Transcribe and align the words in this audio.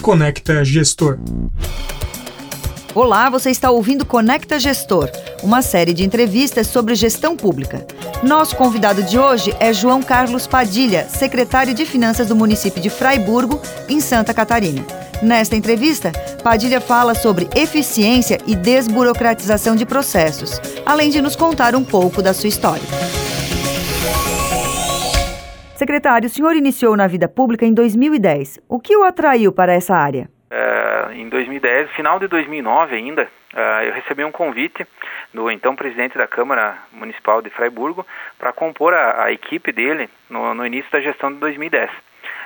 Conecta 0.00 0.64
Gestor. 0.64 1.18
Olá, 2.94 3.28
você 3.28 3.50
está 3.50 3.70
ouvindo 3.70 4.06
Conecta 4.06 4.58
Gestor, 4.58 5.10
uma 5.42 5.60
série 5.60 5.92
de 5.92 6.02
entrevistas 6.04 6.66
sobre 6.68 6.94
gestão 6.94 7.36
pública. 7.36 7.86
Nosso 8.22 8.56
convidado 8.56 9.02
de 9.02 9.18
hoje 9.18 9.54
é 9.60 9.74
João 9.74 10.02
Carlos 10.02 10.46
Padilha, 10.46 11.06
secretário 11.08 11.74
de 11.74 11.84
Finanças 11.84 12.28
do 12.28 12.34
município 12.34 12.80
de 12.80 12.88
Fraiburgo, 12.88 13.60
em 13.88 14.00
Santa 14.00 14.32
Catarina. 14.32 14.84
Nesta 15.22 15.54
entrevista, 15.54 16.12
Padilha 16.42 16.80
fala 16.80 17.14
sobre 17.14 17.46
eficiência 17.54 18.38
e 18.46 18.56
desburocratização 18.56 19.76
de 19.76 19.84
processos, 19.84 20.58
além 20.86 21.10
de 21.10 21.20
nos 21.20 21.36
contar 21.36 21.76
um 21.76 21.84
pouco 21.84 22.22
da 22.22 22.32
sua 22.32 22.48
história. 22.48 23.19
Secretário, 25.80 26.26
o 26.26 26.28
senhor 26.28 26.54
iniciou 26.54 26.94
na 26.94 27.06
vida 27.06 27.26
pública 27.26 27.64
em 27.64 27.72
2010. 27.72 28.60
O 28.68 28.78
que 28.78 28.94
o 28.94 29.02
atraiu 29.02 29.50
para 29.50 29.72
essa 29.72 29.96
área? 29.96 30.28
Uh, 30.52 31.12
em 31.12 31.26
2010, 31.26 31.90
final 31.92 32.18
de 32.18 32.28
2009 32.28 32.94
ainda, 32.94 33.22
uh, 33.54 33.84
eu 33.86 33.94
recebi 33.94 34.22
um 34.22 34.30
convite 34.30 34.86
do 35.32 35.50
então 35.50 35.74
presidente 35.74 36.18
da 36.18 36.26
Câmara 36.26 36.76
Municipal 36.92 37.40
de 37.40 37.48
Freiburgo 37.48 38.06
para 38.38 38.52
compor 38.52 38.92
a, 38.92 39.24
a, 39.24 39.32
equipe 39.32 39.72
dele 39.72 40.10
no, 40.28 40.52
no 40.52 40.66
início 40.66 40.92
da 40.92 41.00
gestão 41.00 41.32
de 41.32 41.38
2010. 41.38 41.90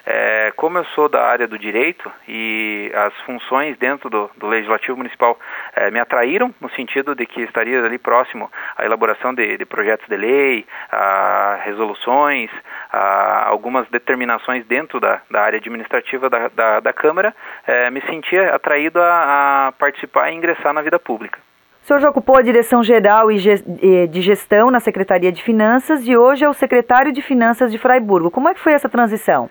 É, 0.06 0.52
como 0.56 0.76
eu 0.76 0.84
sou 0.86 1.08
da 1.08 1.24
área 1.24 1.48
do 1.48 1.58
direito 1.58 2.12
e 2.28 2.92
as 2.94 3.14
funções 3.22 3.78
dentro 3.78 4.10
do, 4.10 4.30
do 4.36 4.46
Legislativo 4.46 4.98
Municipal 4.98 5.38
é, 5.74 5.90
me 5.90 5.98
atraíram 5.98 6.54
no 6.60 6.68
sentido 6.70 7.14
de 7.14 7.24
que 7.24 7.40
estaria 7.40 7.82
ali 7.82 7.96
próximo 7.96 8.50
à 8.76 8.84
elaboração 8.84 9.32
de, 9.32 9.56
de 9.56 9.64
projetos 9.64 10.06
de 10.06 10.16
lei, 10.16 10.66
a 10.92 11.58
resoluções, 11.64 12.50
a 12.92 13.48
algumas 13.48 13.88
determinações 13.88 14.66
dentro 14.66 15.00
da, 15.00 15.22
da 15.30 15.40
área 15.40 15.58
administrativa 15.58 16.28
da, 16.28 16.48
da, 16.48 16.80
da 16.80 16.92
Câmara, 16.92 17.34
é, 17.66 17.90
me 17.90 18.02
sentia 18.02 18.54
atraído 18.54 19.00
a, 19.00 19.68
a 19.68 19.72
participar 19.72 20.30
e 20.30 20.34
ingressar 20.34 20.74
na 20.74 20.82
vida 20.82 20.98
pública. 20.98 21.38
O 21.82 21.86
senhor 21.86 22.00
já 22.00 22.10
ocupou 22.10 22.36
a 22.36 22.42
direção 22.42 22.82
geral 22.82 23.28
de 23.30 24.20
gestão 24.22 24.70
na 24.70 24.80
Secretaria 24.80 25.30
de 25.30 25.42
Finanças 25.42 26.06
e 26.06 26.16
hoje 26.16 26.44
é 26.44 26.48
o 26.48 26.54
secretário 26.54 27.12
de 27.12 27.20
Finanças 27.20 27.70
de 27.70 27.76
Fraiburgo. 27.76 28.30
Como 28.30 28.48
é 28.48 28.54
que 28.54 28.60
foi 28.60 28.72
essa 28.72 28.88
transição? 28.88 29.50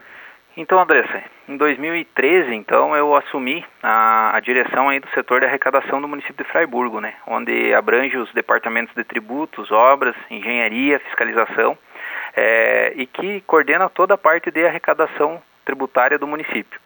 Então, 0.55 0.79
Andressa, 0.79 1.23
em 1.49 1.57
2013, 1.57 2.53
então, 2.53 2.95
eu 2.95 3.15
assumi 3.15 3.65
a, 3.81 4.35
a, 4.35 4.39
direção 4.39 4.87
aí 4.87 4.99
do 4.99 5.09
setor 5.09 5.39
de 5.39 5.47
arrecadação 5.47 5.99
do 5.99 6.07
município 6.07 6.45
de 6.45 6.51
Fraiburgo, 6.51 7.01
né, 7.01 7.15
onde 7.25 7.73
abrange 7.73 8.15
os 8.17 8.31
departamentos 8.33 8.93
de 8.93 9.03
tributos, 9.03 9.71
obras, 9.71 10.15
engenharia, 10.29 10.99
fiscalização, 10.99 11.75
é, 12.35 12.93
e 12.95 13.07
que 13.07 13.41
coordena 13.41 13.89
toda 13.89 14.13
a 14.13 14.17
parte 14.17 14.51
de 14.51 14.63
arrecadação 14.63 15.41
tributária 15.65 16.19
do 16.19 16.27
município. 16.27 16.79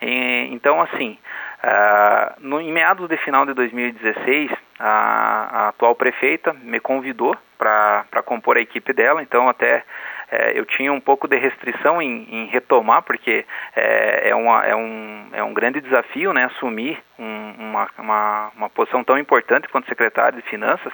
E, 0.00 0.48
então, 0.50 0.80
assim, 0.80 1.18
uh, 1.62 2.34
no, 2.40 2.60
em 2.60 2.72
meados 2.72 3.08
de 3.08 3.16
final 3.18 3.44
de 3.44 3.52
2016, 3.52 4.50
a, 4.78 5.48
a 5.52 5.68
atual 5.68 5.94
prefeita 5.94 6.52
me 6.54 6.80
convidou 6.80 7.36
para 7.58 8.22
compor 8.24 8.56
a 8.56 8.60
equipe 8.60 8.92
dela, 8.92 9.22
então 9.22 9.48
até 9.48 9.84
é, 10.32 10.58
eu 10.58 10.64
tinha 10.64 10.90
um 10.90 11.00
pouco 11.00 11.28
de 11.28 11.36
restrição 11.36 12.00
em, 12.00 12.26
em 12.30 12.46
retomar, 12.46 13.02
porque 13.02 13.44
é, 13.76 14.30
é, 14.30 14.34
uma, 14.34 14.64
é, 14.64 14.74
um, 14.74 15.28
é 15.30 15.44
um 15.44 15.52
grande 15.52 15.78
desafio 15.78 16.32
né, 16.32 16.44
assumir 16.44 16.98
um, 17.18 17.52
uma, 17.58 17.88
uma, 17.98 18.50
uma 18.56 18.70
posição 18.70 19.04
tão 19.04 19.18
importante 19.18 19.68
quanto 19.68 19.88
secretário 19.88 20.40
de 20.40 20.48
Finanças, 20.48 20.90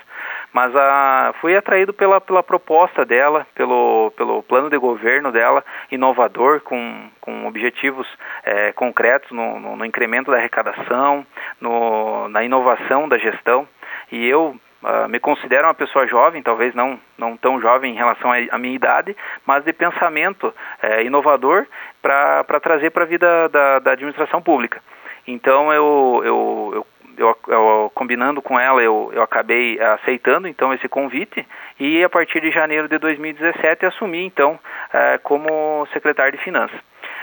mas 0.52 0.74
a, 0.74 1.32
fui 1.40 1.56
atraído 1.56 1.92
pela, 1.92 2.20
pela 2.20 2.42
proposta 2.42 3.04
dela, 3.04 3.46
pelo, 3.54 4.12
pelo 4.16 4.42
plano 4.42 4.68
de 4.68 4.76
governo 4.76 5.30
dela, 5.30 5.64
inovador, 5.92 6.60
com, 6.62 7.08
com 7.20 7.46
objetivos 7.46 8.08
é, 8.42 8.72
concretos 8.72 9.30
no, 9.30 9.60
no, 9.60 9.76
no, 9.76 9.84
incremento 9.84 10.32
da 10.32 10.36
arrecadação, 10.36 11.24
no, 11.60 12.28
na 12.28 12.42
inovação 12.42 13.08
da 13.08 13.16
gestão. 13.16 13.68
E 14.10 14.26
eu 14.26 14.58
Uh, 14.80 15.08
me 15.08 15.18
considero 15.18 15.66
uma 15.66 15.74
pessoa 15.74 16.06
jovem, 16.06 16.40
talvez 16.40 16.72
não, 16.72 17.00
não 17.18 17.36
tão 17.36 17.60
jovem 17.60 17.92
em 17.92 17.96
relação 17.96 18.30
à 18.32 18.58
minha 18.58 18.76
idade, 18.76 19.16
mas 19.44 19.64
de 19.64 19.72
pensamento 19.72 20.54
é, 20.80 21.02
inovador 21.02 21.66
para 22.00 22.60
trazer 22.62 22.90
para 22.90 23.02
a 23.02 23.06
vida 23.06 23.48
da, 23.48 23.80
da, 23.80 23.92
administração 23.92 24.40
pública. 24.40 24.80
Então, 25.26 25.72
eu, 25.72 26.22
eu, 26.24 26.86
eu, 27.16 27.38
eu, 27.48 27.92
combinando 27.92 28.40
com 28.40 28.58
ela, 28.58 28.80
eu, 28.80 29.10
eu 29.12 29.20
acabei 29.20 29.80
aceitando 29.80 30.46
então 30.46 30.72
esse 30.72 30.88
convite 30.88 31.44
e 31.80 32.04
a 32.04 32.08
partir 32.08 32.40
de 32.40 32.52
janeiro 32.52 32.88
de 32.88 32.98
2017 32.98 33.84
assumi 33.84 34.24
então 34.24 34.60
é, 34.92 35.18
como 35.18 35.88
secretário 35.92 36.38
de 36.38 36.44
Finanças. 36.44 36.78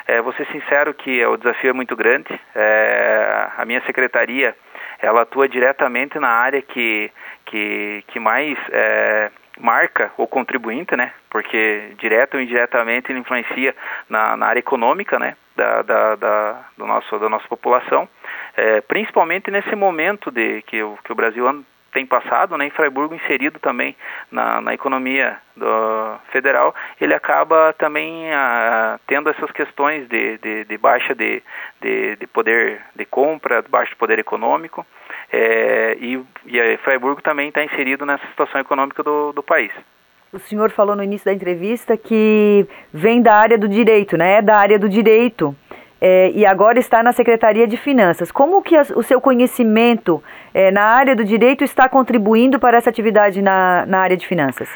É, 0.08 0.22
vou 0.22 0.34
ser 0.34 0.46
sincero 0.48 0.94
que 0.94 1.26
o 1.26 1.38
desafio 1.38 1.72
é 1.72 1.74
muito 1.74 1.96
grande. 1.96 2.28
É, 2.54 3.48
a 3.58 3.66
minha 3.66 3.82
secretaria 3.82 4.56
ela 5.00 5.22
atua 5.22 5.48
diretamente 5.48 6.20
na 6.20 6.30
área 6.30 6.62
que, 6.62 7.12
que, 7.46 8.04
que 8.08 8.20
mais 8.20 8.58
é, 8.72 9.32
marca 9.60 10.12
o 10.18 10.28
contribuinte, 10.28 10.96
né? 10.96 11.14
Porque 11.30 11.94
direto 11.98 12.36
ou 12.36 12.42
indiretamente 12.42 13.12
ele 13.12 13.20
influencia 13.20 13.76
na, 14.10 14.36
na 14.36 14.48
área 14.48 14.60
econômica, 14.60 15.18
né? 15.20 15.36
Da, 15.56 15.82
da, 15.84 16.16
da, 16.16 16.66
do 16.78 16.86
nosso, 16.86 17.18
da 17.18 17.30
nossa 17.30 17.48
população, 17.48 18.10
é, 18.58 18.82
principalmente 18.82 19.50
nesse 19.50 19.74
momento 19.74 20.30
de 20.30 20.62
que 20.64 20.84
o, 20.84 20.98
que 21.02 21.14
o 21.14 21.16
Brasil 21.16 21.48
tem 21.96 22.06
passado, 22.06 22.58
né, 22.58 22.66
em 22.66 22.72
Freiburgo 22.72 23.16
inserido 23.16 23.58
também 23.58 23.96
na, 24.30 24.60
na 24.60 24.74
economia 24.74 25.38
do, 25.56 26.18
federal, 26.30 26.76
ele 27.00 27.14
acaba 27.14 27.74
também 27.80 28.30
ah, 28.34 29.00
tendo 29.08 29.30
essas 29.30 29.50
questões 29.52 30.06
de, 30.10 30.38
de, 30.40 30.66
de 30.66 30.78
baixa 30.78 31.16
de, 31.16 31.42
de, 31.82 32.18
de, 32.18 32.28
poder 32.28 32.82
de 32.94 33.06
compra, 33.06 33.64
baixo 33.70 33.96
poder 33.96 34.20
econômico, 34.20 34.86
é, 35.32 35.98
e, 36.00 36.22
e 36.46 36.78
Freiburgo 36.78 37.22
também 37.22 37.50
está 37.50 37.64
inserido 37.64 38.06
nessa 38.06 38.26
situação 38.28 38.62
econômica 38.62 39.04
do, 39.04 39.32
do 39.32 39.44
país. 39.44 39.72
O 40.32 40.40
senhor 40.40 40.70
falou 40.72 40.96
no 40.96 41.04
início 41.04 41.26
da 41.26 41.34
entrevista 41.34 41.96
que 41.96 42.68
vem 42.94 43.22
da 43.22 43.36
área 43.36 43.58
do 43.58 43.68
direito, 43.68 44.18
né? 44.18 44.40
É 44.40 44.42
da 44.42 44.58
área 44.58 44.78
do 44.78 44.90
direito 44.90 45.56
é, 46.02 46.30
e 46.32 46.46
agora 46.46 46.78
está 46.78 47.02
na 47.02 47.12
Secretaria 47.12 47.66
de 47.66 47.78
Finanças. 47.78 48.32
Como 48.32 48.62
que 48.62 48.78
o 48.78 49.02
seu 49.02 49.22
conhecimento 49.22 50.24
é, 50.54 50.72
na 50.72 50.84
área 50.84 51.16
do 51.16 51.24
direito 51.24 51.64
está 51.64 51.88
contribuindo 51.88 52.60
para 52.60 52.78
essa 52.78 52.90
atividade 52.90 53.42
na, 53.42 53.86
na 53.88 54.00
área 54.00 54.18
de 54.18 54.28
finanças? 54.28 54.70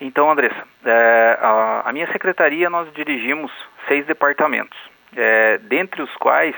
Então, 0.00 0.30
Andressa, 0.30 0.62
é, 0.84 1.38
a, 1.40 1.82
a, 1.86 1.92
minha 1.92 2.06
secretaria 2.12 2.68
nós 2.68 2.92
dirigimos 2.92 3.50
seis 3.88 4.04
departamentos, 4.04 4.78
é, 5.16 5.58
dentre 5.62 6.02
os 6.02 6.14
quais 6.16 6.54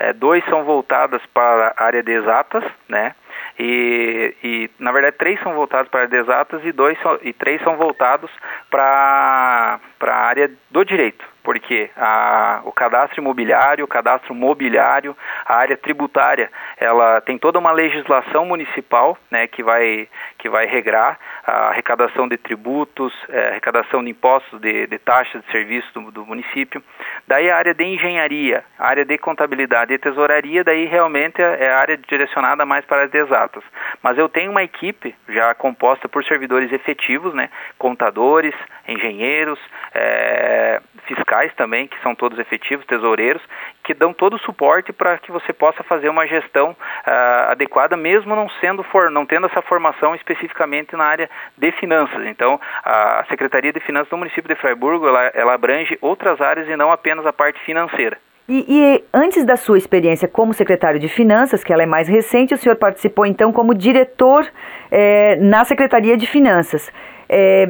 é, 0.00 0.14
dois 0.14 0.42
são 0.46 0.64
voltados 0.64 1.20
para 1.26 1.74
a 1.76 1.84
área 1.84 2.02
de 2.02 2.10
exatas, 2.10 2.64
né? 2.88 3.14
E, 3.58 4.34
e, 4.42 4.70
na 4.78 4.90
verdade 4.90 5.16
três 5.18 5.38
são 5.40 5.54
voltados 5.54 5.90
para 5.90 6.04
exatas 6.16 6.64
e 6.64 6.72
dois 6.72 6.98
são, 7.00 7.18
e 7.22 7.32
três 7.32 7.62
são 7.62 7.76
voltados 7.76 8.30
para 8.70 9.78
para 9.98 10.14
a 10.14 10.26
área 10.26 10.50
do 10.70 10.84
direito 10.84 11.24
porque 11.42 11.90
a, 11.96 12.60
o 12.64 12.72
cadastro 12.72 13.20
imobiliário, 13.20 13.84
o 13.84 13.88
cadastro 13.88 14.34
mobiliário, 14.34 15.16
a 15.44 15.56
área 15.56 15.76
tributária, 15.76 16.50
ela 16.76 17.20
tem 17.20 17.38
toda 17.38 17.58
uma 17.58 17.72
legislação 17.72 18.44
municipal, 18.44 19.16
né, 19.30 19.46
que 19.46 19.62
vai 19.62 20.08
que 20.38 20.48
vai 20.48 20.66
regrar 20.66 21.18
a 21.50 21.68
arrecadação 21.70 22.28
de 22.28 22.36
tributos, 22.36 23.12
é, 23.28 23.48
arrecadação 23.48 24.04
de 24.04 24.10
impostos, 24.10 24.60
de, 24.60 24.86
de 24.86 24.98
taxas 24.98 25.42
de 25.44 25.50
serviço 25.50 25.92
do, 25.92 26.10
do, 26.10 26.26
município. 26.26 26.82
Daí 27.26 27.50
a 27.50 27.56
área 27.56 27.74
de 27.74 27.84
engenharia, 27.84 28.64
a 28.78 28.88
área 28.88 29.04
de 29.04 29.18
contabilidade 29.18 29.92
e 29.92 29.98
tesouraria, 29.98 30.62
daí 30.62 30.86
realmente 30.86 31.42
é, 31.42 31.72
a 31.72 31.78
área 31.78 31.96
direcionada 31.96 32.64
mais 32.64 32.84
para 32.84 33.04
as 33.04 33.14
exatas. 33.14 33.64
Mas 34.02 34.16
eu 34.16 34.28
tenho 34.28 34.50
uma 34.50 34.62
equipe 34.62 35.14
já 35.28 35.52
composta 35.54 36.08
por 36.08 36.24
servidores 36.24 36.72
efetivos, 36.72 37.34
né, 37.34 37.50
contadores, 37.78 38.54
engenheiros, 38.86 39.58
é, 39.92 40.80
fiscais 41.14 41.52
também, 41.54 41.86
que 41.86 42.00
são 42.02 42.14
todos 42.14 42.38
efetivos, 42.38 42.86
tesoureiros, 42.86 43.42
que 43.82 43.92
dão 43.92 44.12
todo 44.12 44.36
o 44.36 44.38
suporte 44.38 44.92
para 44.92 45.18
que 45.18 45.32
você 45.32 45.52
possa 45.52 45.82
fazer 45.82 46.08
uma 46.08 46.26
gestão 46.26 46.70
uh, 46.70 47.50
adequada, 47.50 47.96
mesmo 47.96 48.36
não 48.36 48.48
sendo 48.60 48.82
for, 48.84 49.10
não 49.10 49.26
tendo 49.26 49.46
essa 49.46 49.62
formação 49.62 50.14
especificamente 50.14 50.96
na 50.96 51.04
área 51.04 51.30
de 51.56 51.72
finanças. 51.72 52.24
Então, 52.26 52.60
a 52.84 53.24
Secretaria 53.28 53.72
de 53.72 53.80
Finanças 53.80 54.10
do 54.10 54.16
município 54.16 54.48
de 54.48 54.60
Freiburgo, 54.60 55.08
ela, 55.08 55.30
ela 55.34 55.54
abrange 55.54 55.98
outras 56.00 56.40
áreas 56.40 56.68
e 56.68 56.76
não 56.76 56.92
apenas 56.92 57.26
a 57.26 57.32
parte 57.32 57.58
financeira. 57.60 58.16
E, 58.48 58.64
e, 58.68 59.04
antes 59.14 59.44
da 59.44 59.56
sua 59.56 59.78
experiência 59.78 60.26
como 60.26 60.52
secretário 60.52 60.98
de 60.98 61.08
Finanças, 61.08 61.62
que 61.62 61.72
ela 61.72 61.84
é 61.84 61.86
mais 61.86 62.08
recente, 62.08 62.52
o 62.52 62.56
senhor 62.56 62.74
participou 62.74 63.24
então 63.24 63.52
como 63.52 63.72
diretor 63.72 64.44
é, 64.90 65.36
na 65.36 65.64
Secretaria 65.64 66.16
de 66.16 66.26
Finanças. 66.26 66.92
É, 67.28 67.68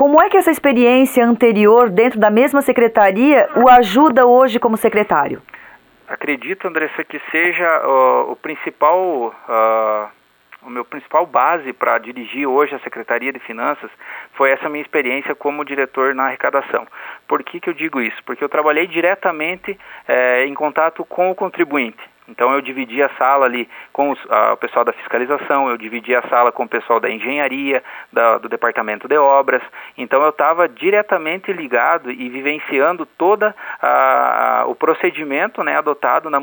como 0.00 0.18
é 0.18 0.30
que 0.30 0.38
essa 0.38 0.50
experiência 0.50 1.22
anterior 1.22 1.90
dentro 1.90 2.18
da 2.18 2.30
mesma 2.30 2.62
secretaria 2.62 3.46
o 3.54 3.68
ajuda 3.68 4.24
hoje 4.24 4.58
como 4.58 4.74
secretário? 4.74 5.42
Acredito, 6.08 6.66
Andressa, 6.66 7.04
que 7.04 7.20
seja 7.30 7.86
uh, 7.86 8.32
o 8.32 8.36
principal 8.36 8.98
uh, 9.28 10.08
o 10.62 10.70
meu 10.70 10.86
principal 10.86 11.26
base 11.26 11.74
para 11.74 11.98
dirigir 11.98 12.46
hoje 12.46 12.74
a 12.74 12.78
Secretaria 12.78 13.30
de 13.30 13.40
Finanças 13.40 13.90
foi 14.32 14.50
essa 14.50 14.70
minha 14.70 14.80
experiência 14.80 15.34
como 15.34 15.66
diretor 15.66 16.14
na 16.14 16.24
arrecadação. 16.24 16.86
Por 17.28 17.42
que, 17.42 17.60
que 17.60 17.68
eu 17.68 17.74
digo 17.74 18.00
isso? 18.00 18.24
Porque 18.24 18.42
eu 18.42 18.48
trabalhei 18.48 18.86
diretamente 18.86 19.78
é, 20.08 20.46
em 20.46 20.54
contato 20.54 21.04
com 21.04 21.30
o 21.30 21.34
contribuinte. 21.34 22.00
Então 22.30 22.52
eu 22.54 22.60
dividi 22.60 23.02
a 23.02 23.08
sala 23.10 23.46
ali 23.46 23.68
com 23.92 24.10
os, 24.10 24.18
a, 24.30 24.52
o 24.52 24.56
pessoal 24.56 24.84
da 24.84 24.92
fiscalização, 24.92 25.68
eu 25.68 25.76
dividi 25.76 26.14
a 26.14 26.22
sala 26.22 26.52
com 26.52 26.62
o 26.62 26.68
pessoal 26.68 27.00
da 27.00 27.10
engenharia, 27.10 27.82
da, 28.12 28.38
do 28.38 28.48
departamento 28.48 29.08
de 29.08 29.18
obras. 29.18 29.62
Então 29.98 30.22
eu 30.22 30.30
estava 30.30 30.68
diretamente 30.68 31.52
ligado 31.52 32.10
e 32.10 32.28
vivenciando 32.28 33.04
todo 33.04 33.52
o 34.66 34.74
procedimento 34.74 35.62
né, 35.64 35.76
adotado 35.76 36.30
na, 36.30 36.40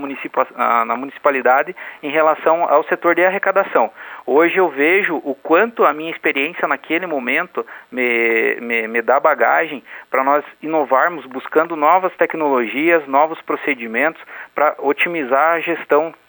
na 0.85 0.95
municipalidade 0.95 1.75
em 2.03 2.09
relação 2.09 2.63
ao 2.63 2.83
setor 2.83 3.15
de 3.15 3.23
arrecadação. 3.23 3.91
Hoje 4.25 4.57
eu 4.57 4.69
vejo 4.69 5.21
o 5.23 5.33
quanto 5.33 5.85
a 5.85 5.93
minha 5.93 6.11
experiência 6.11 6.67
naquele 6.67 7.07
momento 7.07 7.65
me, 7.89 8.57
me, 8.59 8.87
me 8.87 9.01
dá 9.01 9.19
bagagem 9.19 9.81
para 10.11 10.23
nós 10.23 10.43
inovarmos 10.61 11.25
buscando 11.25 11.75
novas 11.75 12.13
tecnologias, 12.17 13.07
novos 13.07 13.41
procedimentos 13.41 14.21
para 14.53 14.75
otimizar 14.79 15.55
a 15.55 15.59
gestão 15.59 15.76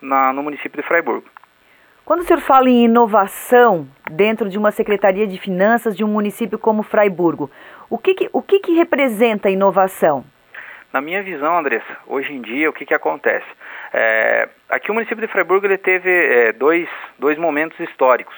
na, 0.01 0.33
no 0.33 0.43
município 0.43 0.81
de 0.81 0.87
Freiburgo. 0.87 1.27
Quando 2.05 2.21
o 2.21 2.25
senhor 2.25 2.41
fala 2.41 2.71
em 2.71 2.85
inovação 2.85 3.87
dentro 4.11 4.49
de 4.49 4.57
uma 4.57 4.71
Secretaria 4.71 5.27
de 5.27 5.39
Finanças 5.39 5.95
de 5.95 6.03
um 6.03 6.09
município 6.09 6.59
como 6.59 6.83
Freiburgo, 6.83 7.51
o 7.91 7.99
que, 7.99 8.15
que 8.15 8.31
o 8.33 8.41
que, 8.41 8.61
que 8.61 8.73
representa 8.73 9.51
inovação? 9.51 10.25
Na 10.91 11.03
minha 11.03 11.23
visão, 11.23 11.59
Andressa, 11.59 11.99
hoje 12.07 12.33
em 12.33 12.41
dia, 12.41 12.71
o 12.71 12.73
que, 12.73 12.87
que 12.87 12.95
acontece? 12.95 13.47
É, 13.93 14.49
aqui 14.71 14.91
o 14.91 14.95
município 14.95 15.21
de 15.21 15.31
Freiburgo 15.31 15.67
ele 15.67 15.77
teve 15.77 16.11
é, 16.11 16.53
dois, 16.53 16.89
dois 17.19 17.37
momentos 17.37 17.79
históricos. 17.79 18.35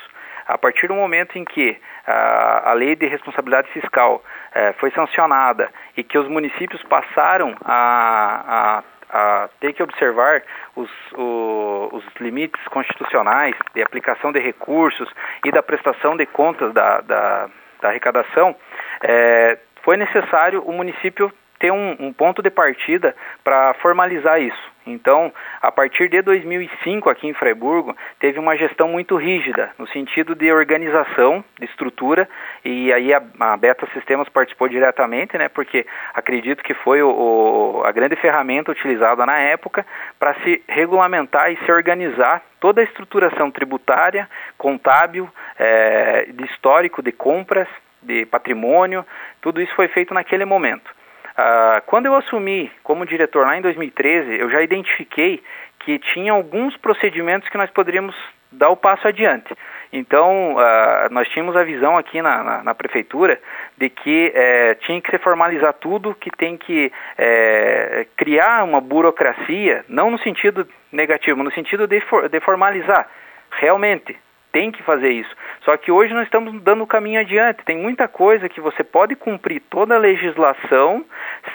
A 0.49 0.59
partir 0.59 0.89
do 0.89 0.95
momento 0.95 1.39
em 1.39 1.45
que 1.45 1.79
a, 2.05 2.71
a 2.71 2.73
lei 2.73 2.97
de 2.97 3.07
responsabilidade 3.07 3.69
fiscal 3.69 4.21
é, 4.53 4.73
foi 4.75 4.91
sancionada 4.91 5.71
e 5.97 6.03
que 6.03 6.19
os 6.19 6.27
municípios 6.27 6.83
passaram 6.83 7.55
a, 7.65 8.43
a, 8.49 8.83
a 9.12 9.49
ter 9.61 9.73
que 9.73 9.83
observar 9.83 10.43
os, 10.77 10.91
o, 11.15 11.89
os, 11.93 12.05
limites 12.21 12.62
constitucionais 12.69 13.55
de 13.75 13.83
aplicação 13.83 14.33
de 14.33 14.39
recursos 14.39 15.09
e 15.45 15.51
da 15.51 15.62
prestação 15.62 16.17
de 16.17 16.27
contas 16.27 16.73
da, 16.73 17.01
da, 17.01 17.51
da 17.81 17.89
arrecadação, 17.89 18.55
é, 19.03 19.59
foi 19.83 19.97
necessário 19.97 20.62
o 20.62 20.73
município 20.73 21.33
ter 21.59 21.71
um, 21.71 21.97
um 21.99 22.12
ponto 22.12 22.43
de 22.43 22.51
partida 22.51 23.15
para 23.45 23.75
formalizar 23.75 24.41
isso. 24.41 24.71
Então, 24.90 25.32
a 25.60 25.70
partir 25.70 26.08
de 26.08 26.20
2005 26.22 27.08
aqui 27.08 27.26
em 27.26 27.34
Freiburgo, 27.34 27.96
teve 28.19 28.38
uma 28.38 28.56
gestão 28.56 28.88
muito 28.88 29.16
rígida, 29.16 29.70
no 29.78 29.87
sentido 29.88 30.34
de 30.34 30.52
organização, 30.52 31.44
de 31.58 31.66
estrutura, 31.66 32.28
e 32.64 32.92
aí 32.92 33.12
a, 33.12 33.22
a 33.40 33.56
Beta 33.56 33.87
Sistemas 33.92 34.28
participou 34.28 34.69
diretamente, 34.69 35.38
né, 35.38 35.48
porque 35.48 35.87
acredito 36.14 36.62
que 36.62 36.75
foi 36.75 37.02
o, 37.02 37.10
o, 37.10 37.82
a 37.84 37.92
grande 37.92 38.16
ferramenta 38.16 38.72
utilizada 38.72 39.25
na 39.25 39.38
época 39.38 39.87
para 40.19 40.34
se 40.42 40.62
regulamentar 40.69 41.52
e 41.52 41.56
se 41.64 41.72
organizar 41.72 42.42
toda 42.58 42.81
a 42.81 42.84
estruturação 42.84 43.50
tributária, 43.50 44.28
contábil, 44.58 45.28
é, 45.58 46.26
de 46.31 46.44
histórico 46.44 47.02
de 47.02 47.12
compras, 47.12 47.69
de 48.02 48.26
patrimônio, 48.26 49.04
tudo 49.40 49.60
isso 49.60 49.75
foi 49.75 49.88
feito 49.88 50.14
naquele 50.14 50.44
momento. 50.44 51.00
Uh, 51.32 51.82
quando 51.87 52.06
eu 52.06 52.15
assumi 52.15 52.71
como 52.82 53.06
diretor 53.06 53.47
lá 53.47 53.56
em 53.56 53.62
2013, 53.62 54.38
eu 54.38 54.50
já 54.50 54.62
identifiquei 54.62 55.43
que 55.81 55.99
tinha 55.99 56.32
alguns 56.32 56.77
procedimentos 56.77 57.49
que 57.49 57.56
nós 57.56 57.71
poderíamos 57.71 58.15
dar 58.53 58.69
o 58.69 58.77
passo 58.77 59.06
adiante. 59.06 59.55
Então, 59.93 60.55
uh, 60.55 61.12
nós 61.12 61.29
tínhamos 61.29 61.56
a 61.56 61.65
visão 61.65 61.97
aqui 61.97 62.21
na, 62.21 62.43
na, 62.43 62.62
na 62.62 62.75
prefeitura 62.75 63.41
de 63.77 63.88
que 63.88 64.31
eh, 64.35 64.77
tinha 64.82 65.00
que 65.00 65.11
se 65.11 65.19
formalizar 65.19 65.73
tudo, 65.73 66.15
que 66.15 66.31
tem 66.31 66.59
que 66.59 66.93
eh, 67.17 68.06
criar 68.15 68.62
uma 68.62 68.79
burocracia, 68.79 69.85
não 69.88 70.11
no 70.11 70.19
sentido 70.19 70.69
negativo, 70.93 71.43
no 71.43 71.50
sentido 71.53 71.87
de, 71.87 71.99
for, 72.03 72.29
de 72.29 72.38
formalizar. 72.41 73.09
Realmente, 73.53 74.15
tem 74.52 74.70
que 74.70 74.82
fazer 74.82 75.11
isso. 75.11 75.35
Só 75.64 75.76
que 75.76 75.91
hoje 75.91 76.12
nós 76.14 76.25
estamos 76.25 76.61
dando 76.62 76.82
o 76.82 76.87
caminho 76.87 77.20
adiante. 77.20 77.64
Tem 77.64 77.76
muita 77.76 78.08
coisa 78.08 78.49
que 78.49 78.61
você 78.61 78.82
pode 78.82 79.14
cumprir 79.14 79.62
toda 79.70 79.94
a 79.94 79.99
legislação, 79.99 81.05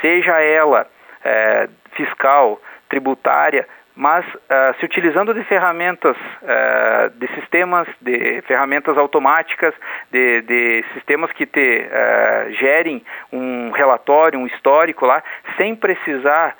seja 0.01 0.39
ela 0.39 0.87
é, 1.23 1.69
fiscal, 1.93 2.61
tributária, 2.89 3.67
mas 3.95 4.25
uh, 4.25 4.77
se 4.77 4.85
utilizando 4.85 5.33
de 5.33 5.41
ferramentas, 5.45 6.17
uh, 6.17 7.09
de 7.17 7.27
sistemas, 7.35 7.87
de 8.01 8.41
ferramentas 8.41 8.97
automáticas, 8.97 9.73
de, 10.11 10.41
de 10.41 10.85
sistemas 10.93 11.31
que 11.31 11.45
te 11.45 11.87
uh, 11.87 12.51
gerem 12.53 13.01
um 13.31 13.71
relatório, 13.71 14.37
um 14.37 14.45
histórico 14.45 15.05
lá, 15.05 15.23
sem 15.57 15.75
precisar 15.75 16.55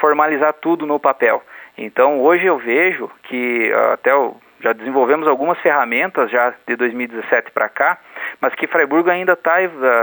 formalizar 0.00 0.52
tudo 0.54 0.84
no 0.84 0.98
papel. 0.98 1.40
Então 1.78 2.20
hoje 2.20 2.44
eu 2.44 2.58
vejo 2.58 3.08
que 3.22 3.72
até 3.92 4.12
o 4.12 4.34
já 4.62 4.72
desenvolvemos 4.72 5.26
algumas 5.26 5.58
ferramentas 5.58 6.30
já 6.30 6.54
de 6.66 6.76
2017 6.76 7.50
para 7.50 7.68
cá, 7.68 7.98
mas 8.40 8.54
que 8.54 8.66
Freiburg 8.66 9.10
ainda 9.10 9.32
está 9.32 9.56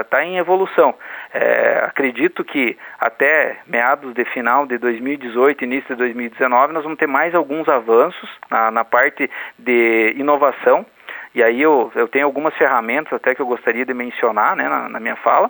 tá 0.09 0.23
em 0.23 0.38
evolução. 0.38 0.94
É, 1.33 1.83
acredito 1.85 2.44
que 2.44 2.77
até 3.00 3.57
meados 3.65 4.13
de 4.13 4.25
final 4.25 4.65
de 4.65 4.77
2018, 4.77 5.63
início 5.63 5.89
de 5.89 5.95
2019, 5.95 6.73
nós 6.73 6.83
vamos 6.83 7.00
ter 7.00 7.07
mais 7.07 7.33
alguns 7.33 7.69
avanços 7.69 8.29
na, 8.51 8.69
na 8.69 8.83
parte 8.83 9.29
de 9.57 10.13
inovação. 10.17 10.85
E 11.33 11.41
aí 11.44 11.61
eu, 11.61 11.91
eu 11.95 12.07
tenho 12.07 12.25
algumas 12.25 12.53
ferramentas 12.56 13.13
até 13.13 13.33
que 13.33 13.41
eu 13.41 13.45
gostaria 13.45 13.85
de 13.85 13.94
mencionar 13.94 14.56
né, 14.56 14.67
na, 14.67 14.89
na 14.89 15.00
minha 15.00 15.15
fala, 15.17 15.50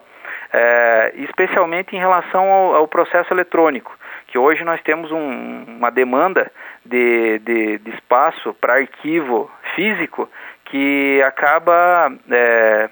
é, 0.54 1.14
especialmente 1.16 1.96
em 1.96 2.00
relação 2.00 2.44
ao, 2.44 2.76
ao 2.76 2.88
processo 2.88 3.34
eletrônico 3.34 3.98
que 4.30 4.38
hoje 4.38 4.64
nós 4.64 4.82
temos 4.82 5.12
um, 5.12 5.64
uma 5.68 5.90
demanda 5.90 6.52
de, 6.90 7.40
de, 7.40 7.78
de 7.78 7.90
espaço 7.92 8.54
para 8.56 8.76
arquivo 8.76 9.50
físico 9.76 10.30
que 10.66 11.22
acaba 11.24 12.12
é, 12.30 12.90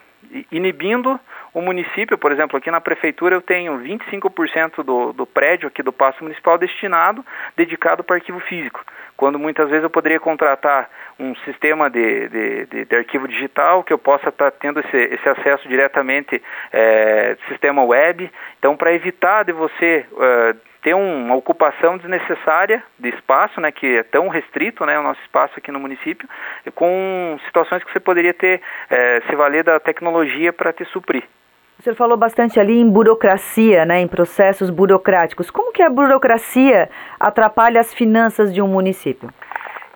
inibindo 0.51 1.19
o 1.53 1.61
município, 1.61 2.17
por 2.17 2.31
exemplo, 2.31 2.57
aqui 2.57 2.69
na 2.69 2.79
prefeitura 2.79 3.35
eu 3.35 3.41
tenho 3.41 3.79
25% 3.79 4.83
do, 4.83 5.11
do 5.11 5.25
prédio 5.25 5.67
aqui 5.67 5.81
do 5.81 5.91
Paço 5.91 6.23
Municipal 6.23 6.57
destinado, 6.57 7.25
dedicado 7.55 8.03
para 8.03 8.17
arquivo 8.17 8.39
físico, 8.41 8.83
quando 9.15 9.39
muitas 9.39 9.67
vezes 9.69 9.83
eu 9.83 9.89
poderia 9.89 10.19
contratar 10.19 10.89
um 11.19 11.35
sistema 11.37 11.89
de, 11.89 12.29
de, 12.29 12.65
de, 12.67 12.85
de 12.85 12.95
arquivo 12.95 13.27
digital 13.27 13.83
que 13.83 13.91
eu 13.91 13.97
possa 13.97 14.29
estar 14.29 14.51
tá 14.51 14.57
tendo 14.59 14.79
esse, 14.81 14.97
esse 14.97 15.29
acesso 15.29 15.67
diretamente 15.67 16.41
é, 16.71 17.37
sistema 17.47 17.83
web, 17.83 18.29
então 18.59 18.77
para 18.77 18.93
evitar 18.93 19.43
de 19.43 19.51
você 19.51 20.05
é, 20.19 20.55
ter 20.87 20.93
uma 20.93 21.35
ocupação 21.35 21.97
desnecessária 21.97 22.81
de 22.97 23.09
espaço, 23.09 23.59
né, 23.59 23.73
que 23.73 23.97
é 23.97 24.03
tão 24.03 24.29
restrito, 24.29 24.85
né, 24.85 24.97
o 24.97 25.03
nosso 25.03 25.19
espaço 25.19 25.55
aqui 25.57 25.69
no 25.69 25.81
município, 25.81 26.25
com 26.73 27.37
situações 27.45 27.83
que 27.83 27.91
você 27.91 27.99
poderia 27.99 28.33
ter, 28.33 28.61
é, 28.89 29.21
se 29.27 29.35
valer 29.35 29.65
da 29.65 29.81
tecnologia 29.81 30.53
para 30.53 30.71
te 30.71 30.85
suprir. 30.85 31.23
O 31.77 31.83
senhor 31.83 31.97
falou 31.97 32.15
bastante 32.15 32.57
ali 32.57 32.79
em 32.79 32.89
burocracia, 32.89 33.85
né, 33.85 33.99
em 33.99 34.07
processos 34.07 34.69
burocráticos. 34.69 35.51
Como 35.51 35.73
que 35.73 35.83
a 35.83 35.89
burocracia 35.89 36.89
atrapalha 37.19 37.81
as 37.81 37.93
finanças 37.93 38.53
de 38.53 38.61
um 38.61 38.67
município? 38.69 39.29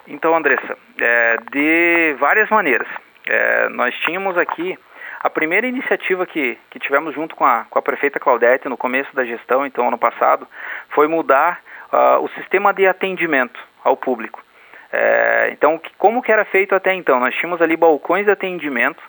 Então, 0.05 0.35
Andressa, 0.35 0.77
é, 0.99 1.37
de 1.53 2.15
várias 2.19 2.49
maneiras. 2.49 2.87
É, 3.29 3.69
nós 3.69 3.95
tínhamos 3.99 4.37
aqui 4.37 4.77
a 5.23 5.29
primeira 5.29 5.67
iniciativa 5.67 6.25
que, 6.25 6.57
que 6.69 6.79
tivemos 6.79 7.13
junto 7.13 7.35
com 7.35 7.45
a, 7.45 7.65
com 7.69 7.77
a 7.77 7.81
prefeita 7.81 8.19
Claudete 8.19 8.67
no 8.67 8.77
começo 8.77 9.15
da 9.15 9.23
gestão, 9.23 9.65
então 9.65 9.87
ano 9.87 9.97
passado, 9.97 10.47
foi 10.89 11.07
mudar 11.07 11.61
uh, 11.93 12.23
o 12.23 12.29
sistema 12.29 12.73
de 12.73 12.87
atendimento 12.87 13.59
ao 13.83 13.95
público. 13.95 14.43
É, 14.91 15.49
então, 15.53 15.79
como 15.97 16.21
que 16.21 16.31
era 16.31 16.43
feito 16.43 16.75
até 16.75 16.93
então? 16.93 17.19
Nós 17.19 17.33
tínhamos 17.35 17.61
ali 17.61 17.77
balcões 17.77 18.25
de 18.25 18.31
atendimento 18.31 19.01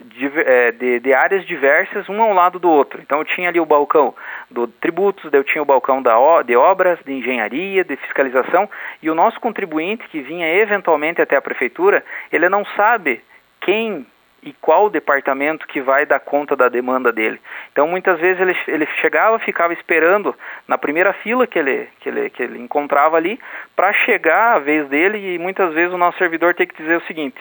de, 0.00 0.30
é, 0.40 0.72
de, 0.72 1.00
de, 1.00 1.14
áreas 1.14 1.46
diversas, 1.46 2.08
um 2.08 2.20
ao 2.20 2.34
lado 2.34 2.58
do 2.58 2.68
outro. 2.68 3.00
Então 3.00 3.18
eu 3.18 3.24
tinha 3.24 3.48
ali 3.48 3.58
o 3.58 3.64
balcão 3.64 4.14
do 4.50 4.66
tributos, 4.66 5.32
eu 5.32 5.44
tinha 5.44 5.62
o 5.62 5.64
balcão 5.64 6.02
da, 6.02 6.14
de 6.42 6.56
obras, 6.56 6.98
de 7.06 7.12
engenharia, 7.12 7.84
de 7.84 7.96
fiscalização, 7.96 8.68
e 9.02 9.08
o 9.08 9.14
nosso 9.14 9.40
contribuinte 9.40 10.06
que 10.08 10.20
vinha 10.20 10.46
eventualmente 10.46 11.22
até 11.22 11.36
a 11.36 11.42
prefeitura, 11.42 12.04
ele 12.30 12.48
não 12.48 12.64
sabe 12.76 13.22
quem 13.60 14.06
e 14.44 14.52
qual 14.60 14.90
departamento 14.90 15.66
que 15.66 15.80
vai 15.80 16.04
dar 16.04 16.20
conta 16.20 16.54
da 16.54 16.68
demanda 16.68 17.10
dele. 17.10 17.40
Então 17.72 17.88
muitas 17.88 18.20
vezes 18.20 18.40
ele, 18.40 18.56
ele 18.68 18.86
chegava, 19.00 19.38
ficava 19.38 19.72
esperando 19.72 20.34
na 20.68 20.76
primeira 20.76 21.12
fila 21.14 21.46
que 21.46 21.58
ele, 21.58 21.88
que 22.00 22.08
ele, 22.08 22.30
que 22.30 22.42
ele 22.42 22.58
encontrava 22.60 23.16
ali 23.16 23.40
para 23.74 23.92
chegar 23.92 24.56
a 24.56 24.58
vez 24.58 24.86
dele 24.88 25.34
e 25.34 25.38
muitas 25.38 25.72
vezes 25.72 25.94
o 25.94 25.98
nosso 25.98 26.18
servidor 26.18 26.54
tem 26.54 26.66
que 26.66 26.76
dizer 26.76 26.98
o 26.98 27.06
seguinte, 27.06 27.38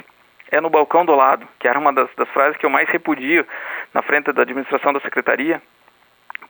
é 0.50 0.62
no 0.62 0.70
balcão 0.70 1.06
do 1.06 1.14
lado, 1.14 1.48
que 1.60 1.68
era 1.68 1.78
uma 1.78 1.92
das, 1.92 2.10
das 2.16 2.30
frases 2.30 2.58
que 2.58 2.66
eu 2.66 2.70
mais 2.70 2.88
repudio 2.88 3.46
na 3.94 4.02
frente 4.02 4.32
da 4.32 4.44
administração 4.44 4.94
da 4.94 5.00
secretaria, 5.02 5.62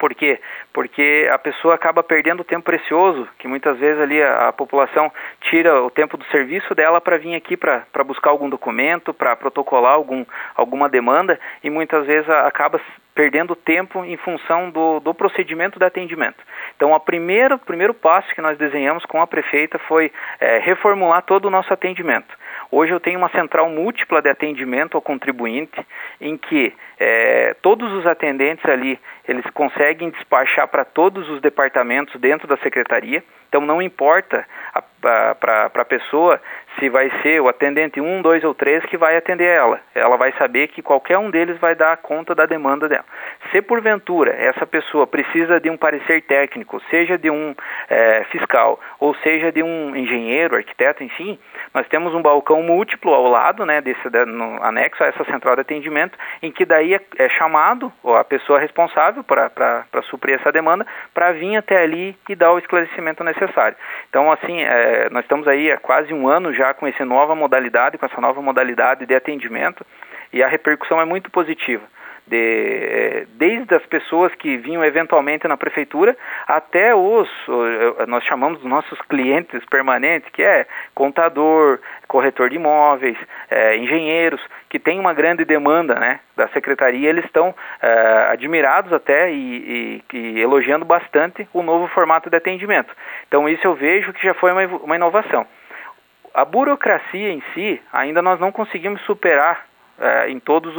Por 0.04 0.14
quê? 0.14 0.38
Porque 0.74 1.30
a 1.32 1.38
pessoa 1.38 1.76
acaba 1.76 2.04
perdendo 2.04 2.44
tempo 2.44 2.66
precioso, 2.66 3.26
que 3.40 3.48
muitas 3.48 3.80
vezes 3.80 4.02
ali 4.02 4.22
a, 4.22 4.50
a 4.50 4.52
população 4.52 5.10
tira 5.40 5.82
o 5.82 5.90
tempo 5.90 6.18
do 6.18 6.26
serviço 6.26 6.76
dela 6.76 7.00
para 7.00 7.18
vir 7.18 7.36
aqui 7.36 7.56
para 7.56 8.04
buscar 8.06 8.32
algum 8.32 8.50
documento, 8.50 9.14
para 9.14 9.34
protocolar 9.34 9.94
algum, 9.94 10.26
alguma 10.56 10.90
demanda 10.90 11.40
e 11.64 11.70
muitas 11.70 12.06
vezes 12.06 12.30
a, 12.30 12.46
acaba 12.46 12.82
perdendo 13.16 13.56
tempo 13.56 14.04
em 14.04 14.18
função 14.18 14.70
do, 14.72 15.00
do 15.00 15.14
procedimento 15.14 15.80
de 15.80 15.86
atendimento. 15.86 16.44
Então, 16.76 16.92
o 16.92 17.00
primeiro 17.00 17.94
passo 17.94 18.28
que 18.36 18.42
nós 18.42 18.58
desenhamos 18.58 19.06
com 19.06 19.22
a 19.22 19.28
prefeita 19.28 19.80
foi 19.88 20.12
é, 20.38 20.58
reformular 20.58 21.22
todo 21.22 21.46
o 21.46 21.50
nosso 21.50 21.72
atendimento. 21.72 22.36
Hoje 22.72 22.92
eu 22.92 23.00
tenho 23.00 23.20
uma 23.20 23.30
central 23.30 23.70
múltipla 23.70 24.22
de 24.22 24.30
atendimento 24.30 24.96
ao 24.96 25.02
contribuinte, 25.02 25.80
em 26.20 26.36
que 26.36 26.74
é, 27.00 27.56
todos 27.62 27.92
os 27.94 28.06
atendentes 28.06 28.66
ali 28.66 29.00
eles 29.28 29.46
conseguem 29.52 30.10
despachar 30.10 30.68
para 30.68 30.84
todos 30.84 31.30
os 31.30 31.42
departamentos 31.42 32.20
dentro 32.20 32.48
da 32.48 32.58
secretaria. 32.58 33.24
Então 33.48 33.62
não 33.62 33.82
importa 33.82 34.46
para 35.00 35.70
a 35.72 35.86
pessoa 35.86 36.42
se 36.80 36.90
vai 36.90 37.12
ser 37.22 37.40
o 37.40 37.48
atendente 37.48 38.02
1, 38.02 38.22
2 38.22 38.44
ou 38.44 38.56
3 38.56 38.84
que 38.86 38.98
vai 38.98 39.16
atender 39.16 39.46
ela. 39.46 39.80
Ela 39.94 40.18
vai 40.18 40.32
saber 40.34 40.70
que 40.70 40.82
qualquer 40.82 41.20
um 41.20 41.30
deles 41.30 41.60
vai 41.60 41.76
dar 41.76 41.96
conta 41.98 42.34
da 42.34 42.48
demanda 42.48 42.90
dela. 42.90 43.06
Se 43.52 43.62
porventura 43.62 44.32
essa 44.32 44.66
pessoa 44.66 45.06
precisa 45.06 45.60
de 45.60 45.70
um 45.70 45.78
parecer 45.78 46.24
técnico, 46.24 46.82
seja 46.90 47.16
de 47.16 47.30
um 47.30 47.54
é, 47.90 48.24
fiscal 48.32 48.80
ou 49.00 49.14
seja 49.16 49.52
de 49.52 49.62
um 49.62 49.96
engenheiro, 49.96 50.56
arquiteto, 50.56 51.04
enfim, 51.04 51.38
nós 51.74 51.88
temos 51.88 52.16
um 52.16 52.22
balcão 52.22 52.64
múltiplo 52.64 53.14
ao 53.14 53.28
lado, 53.28 53.66
né, 53.66 53.82
desse, 53.82 54.10
no 54.26 54.64
anexo 54.64 55.04
a 55.04 55.08
essa 55.08 55.24
central 55.26 55.56
de 55.56 55.62
atendimento, 55.62 56.18
em 56.42 56.52
que 56.52 56.66
daí 56.66 56.83
é, 56.92 57.00
é 57.20 57.30
chamado 57.30 57.94
a 58.18 58.24
pessoa 58.24 58.60
responsável 58.60 59.24
para 59.24 59.86
suprir 60.10 60.40
essa 60.40 60.52
demanda 60.52 60.88
para 61.14 61.32
vir 61.34 61.56
até 61.56 61.84
ali 61.84 62.18
e 62.28 62.36
dar 62.36 62.52
o 62.52 62.58
esclarecimento 62.58 63.24
necessário. 63.24 63.78
Então, 64.10 64.32
assim, 64.32 64.64
é, 64.64 65.08
nós 65.12 65.24
estamos 65.24 65.48
aí 65.48 65.72
há 65.72 65.78
quase 65.78 66.12
um 66.12 66.28
ano 66.28 66.52
já 66.52 66.74
com 66.74 66.88
essa 66.88 67.06
nova 67.06 67.36
modalidade, 67.36 68.00
com 68.00 68.06
essa 68.08 68.20
nova 68.20 68.42
modalidade 68.42 69.06
de 69.06 69.14
atendimento, 69.14 69.86
e 70.32 70.42
a 70.42 70.48
repercussão 70.48 71.00
é 71.00 71.06
muito 71.06 71.30
positiva 71.30 71.84
de, 72.26 72.38
eh, 72.38 73.26
desde 73.36 73.76
as 73.76 73.86
pessoas 73.86 74.34
que 74.36 74.58
vinham 74.58 74.84
eventualmente 74.84 75.48
na 75.48 75.58
prefeitura 75.58 76.16
até 76.48 76.96
os, 76.96 77.30
nós 78.08 78.24
chamamos 78.24 78.64
nossos 78.64 79.00
clientes 79.04 79.64
permanentes, 79.66 80.30
que 80.32 80.42
é 80.42 80.66
contador, 80.96 81.80
corretor 82.08 82.50
de 82.50 82.56
imóveis, 82.56 83.18
é, 83.50 83.78
engenheiros, 83.78 84.42
que 84.74 84.80
tem 84.80 85.00
uma 85.00 85.14
grande 85.14 85.46
demanda 85.46 85.94
né, 86.00 86.20
da 86.36 86.48
secretaria, 86.48 87.08
eles 87.08 87.24
estão 87.26 87.54
é, 87.80 88.30
admirados 88.32 88.92
até 88.92 89.32
e, 89.32 90.02
e, 90.12 90.18
e, 90.18 90.42
elogiando 90.42 90.84
bastante 90.84 91.48
o 91.54 91.62
novo 91.62 91.86
formato 91.90 92.28
de 92.28 92.36
atendimento. 92.36 92.92
Então 93.28 93.48
isso 93.48 93.68
eu 93.68 93.76
vejo 93.76 94.12
que 94.12 94.26
já 94.26 94.34
foi 94.34 94.52
uma, 94.52 94.66
uma 94.78 94.96
inovação. 94.96 95.46
A 96.34 96.44
burocracia 96.44 97.30
em 97.30 97.44
si, 97.54 97.80
ainda 97.94 98.20
nós 98.24 98.40
não 98.40 98.52
conseguimos 98.52 99.00
superar 99.02 99.64
é, 100.00 100.30
em 100.30 100.40
todas 100.40 100.74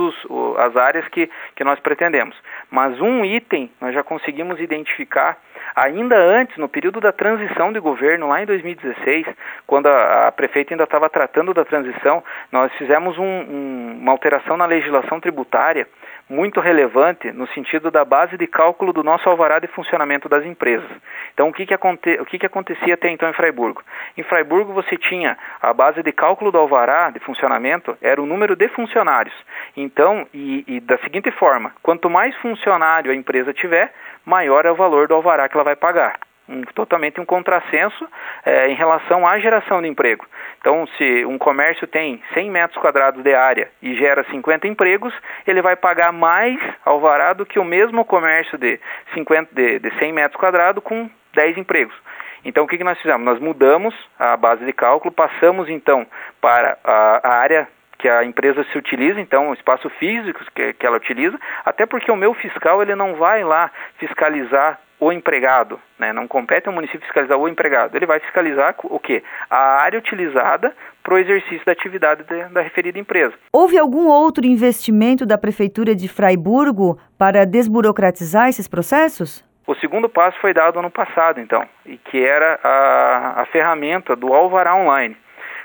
as 0.59 0.77
áreas 0.77 1.07
que, 1.09 1.31
que 1.55 1.65
nós 1.65 1.79
pretendemos. 1.81 2.37
Mas 2.71 3.01
um 3.01 3.25
item 3.25 3.71
nós 3.81 3.95
já 3.95 4.03
conseguimos 4.03 4.61
identificar 4.61 5.39
ainda 5.75 6.17
antes, 6.17 6.57
no 6.57 6.69
período 6.69 7.01
da 7.01 7.13
transição 7.13 7.73
de 7.73 7.81
governo, 7.81 8.29
lá 8.29 8.43
em 8.43 8.47
2016, 8.47 9.27
quando 9.67 9.87
a, 9.87 10.29
a 10.29 10.33
prefeita 10.33 10.75
ainda 10.75 10.85
estava 10.85 11.09
tratando 11.09 11.53
da 11.53 11.65
transição, 11.65 12.23
nós 12.53 12.73
fizemos 12.75 13.19
um, 13.19 13.25
um, 13.25 13.99
uma 14.01 14.13
alteração 14.13 14.57
na 14.57 14.67
legislação 14.67 15.21
tributária 15.21 15.89
muito 16.29 16.61
relevante 16.61 17.31
no 17.33 17.47
sentido 17.49 17.91
da 17.91 18.05
base 18.05 18.37
de 18.37 18.47
cálculo 18.47 18.93
do 18.93 19.03
nosso 19.03 19.29
alvará 19.29 19.59
de 19.59 19.67
funcionamento 19.69 20.29
das 20.29 20.45
empresas. 20.45 20.91
Então, 21.33 21.49
o 21.49 21.53
que, 21.53 21.67
que, 21.67 21.75
aconte, 21.75 22.19
o 22.21 22.25
que, 22.25 22.39
que 22.39 22.47
acontecia 22.47 22.95
até 22.95 23.11
então 23.11 23.29
em 23.29 23.33
Freiburgo? 23.33 23.83
Em 24.17 24.23
Freiburgo, 24.23 24.73
você 24.73 24.97
tinha 24.97 25.37
a 25.61 25.73
base 25.73 26.03
de 26.03 26.13
cálculo 26.13 26.51
do 26.51 26.59
alvará 26.59 27.11
de 27.11 27.21
funcionamento, 27.21 27.97
era 28.01 28.21
o 28.21 28.27
número 28.27 28.57
de 28.57 28.69
funcionários. 28.69 29.35
Então, 29.77 30.27
e, 30.33 30.65
e 30.67 30.81
da 30.81 30.99
seguinte 30.99 31.31
forma, 31.33 31.73
quanto 31.83 32.09
mais 32.09 32.35
funcionário 32.37 33.11
a 33.11 33.15
empresa 33.15 33.53
tiver, 33.53 33.93
maior 34.25 34.65
é 34.65 34.71
o 34.71 34.77
valor 34.77 35.09
do 35.09 35.15
alvará 35.15 35.49
que 35.49 35.57
ela 35.57 35.65
vai 35.65 35.77
pagar 35.77 36.19
um, 36.49 36.63
totalmente 36.75 37.21
um 37.21 37.25
contrassenso 37.25 38.09
é, 38.45 38.69
em 38.69 38.75
relação 38.75 39.27
à 39.27 39.39
geração 39.39 39.81
de 39.81 39.89
emprego. 39.89 40.27
Então, 40.61 40.87
se 40.99 41.25
um 41.25 41.39
comércio 41.39 41.87
tem 41.87 42.23
100 42.33 42.51
metros 42.51 42.81
quadrados 42.81 43.23
de 43.23 43.35
área 43.35 43.71
e 43.83 43.95
gera 43.95 44.25
50 44.31 44.67
empregos, 44.69 45.15
ele 45.47 45.63
vai 45.63 45.77
pagar 45.77 46.13
mais 46.13 46.59
alvará 46.85 47.33
do 47.33 47.47
que 47.47 47.59
o 47.59 47.65
mesmo 47.65 48.05
comércio 48.05 48.59
de, 48.59 48.79
50, 49.15 49.55
de, 49.55 49.79
de 49.79 49.99
100 49.99 50.13
metros 50.13 50.41
quadrados 50.41 50.83
com 50.83 51.09
10 51.35 51.59
empregos. 51.59 51.95
Então, 52.45 52.65
o 52.65 52.67
que, 52.67 52.77
que 52.77 52.85
nós 52.85 53.01
fizemos? 53.01 53.25
Nós 53.25 53.41
mudamos 53.41 53.95
a 54.19 54.37
base 54.37 54.65
de 54.65 54.73
cálculo, 54.73 55.13
passamos 55.13 55.69
então 55.69 56.07
para 56.41 56.77
a, 56.85 57.21
a 57.23 57.35
área 57.37 57.67
que 57.99 58.09
a 58.09 58.23
empresa 58.23 58.63
se 58.65 58.77
utiliza, 58.77 59.19
então 59.19 59.49
o 59.49 59.55
espaço 59.55 59.89
físico 59.89 60.41
que, 60.55 60.75
que 60.75 60.87
ela 60.87 60.99
utiliza, 60.99 61.41
até 61.65 61.87
porque 61.87 62.11
o 62.11 62.17
meu 62.17 62.35
fiscal 62.35 62.83
ele 62.83 62.95
não 62.95 63.15
vai 63.15 63.43
lá 63.43 63.71
fiscalizar 63.99 64.79
o 65.05 65.13
empregado, 65.13 65.79
né? 65.99 66.13
não 66.13 66.27
compete 66.27 66.67
ao 66.67 66.75
município 66.75 67.03
fiscalizar 67.03 67.39
o 67.39 67.49
empregado, 67.49 67.97
ele 67.97 68.07
vai 68.07 68.21
fiscalizar 68.21 68.75
o 68.85 68.99
quê? 68.99 69.23
A 69.51 69.83
área 69.83 69.99
utilizada 69.99 70.75
para 71.03 71.15
o 71.15 71.19
exercício 71.19 71.65
da 71.67 71.73
atividade 71.73 72.25
de, 72.25 72.45
da 72.47 72.63
referida 72.63 72.99
empresa. 72.99 73.35
Houve 73.53 73.79
algum 73.79 74.07
outro 74.07 74.47
investimento 74.47 75.27
da 75.27 75.37
Prefeitura 75.37 75.95
de 75.95 76.09
Fraiburgo 76.09 76.99
para 77.19 77.45
desburocratizar 77.45 78.49
esses 78.49 78.67
processos? 78.67 79.45
O 79.67 79.75
segundo 79.75 80.09
passo 80.09 80.39
foi 80.41 80.53
dado 80.53 80.79
ano 80.79 80.91
passado, 80.91 81.41
então, 81.41 81.67
e 81.87 81.97
que 81.97 82.25
era 82.25 82.59
a, 82.63 83.43
a 83.43 83.47
ferramenta 83.47 84.15
do 84.17 84.33
Alvará 84.33 84.75
Online. 84.75 85.17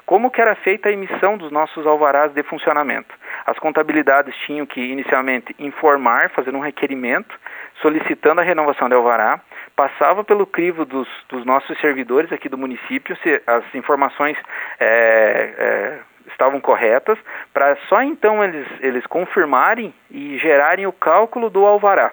Como 0.10 0.31
que 0.31 0.41
era 0.41 0.55
feita 0.55 0.89
a 0.89 0.91
emissão 0.91 1.38
dos 1.38 1.51
nossos 1.51 1.86
alvarás 1.86 2.34
de 2.34 2.41
funcionamento? 2.41 3.13
As 3.46 3.60
contabilidades 3.60 4.36
tinham 4.46 4.65
que 4.65 4.81
inicialmente 4.81 5.55
informar, 5.60 6.31
fazer 6.31 6.55
um 6.55 6.60
requerimento, 6.60 7.39
solicitando 7.81 8.41
a 8.41 8.43
renovação 8.43 8.88
de 8.88 8.95
alvará, 8.95 9.39
passava 9.75 10.24
pelo 10.24 10.45
crivo 10.45 10.86
dos, 10.86 11.07
dos 11.29 11.45
nossos 11.45 11.77
servidores 11.79 12.31
aqui 12.31 12.50
do 12.50 12.57
município 12.57 13.15
se 13.17 13.41
as 13.48 13.63
informações 13.74 14.38
é, 14.79 15.53
é, 15.57 16.00
estavam 16.31 16.59
corretas, 16.59 17.17
para 17.53 17.75
só 17.88 18.01
então 18.01 18.43
eles, 18.43 18.67
eles 18.81 19.05
confirmarem 19.07 19.93
e 20.12 20.38
gerarem 20.38 20.86
o 20.86 20.91
cálculo 20.91 21.50
do 21.50 21.65
alvará. 21.65 22.12